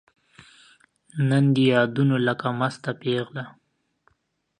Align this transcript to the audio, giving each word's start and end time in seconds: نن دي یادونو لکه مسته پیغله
نن 1.29 1.45
دي 1.53 1.63
یادونو 1.73 2.15
لکه 2.27 2.47
مسته 2.59 2.89
پیغله 3.01 3.45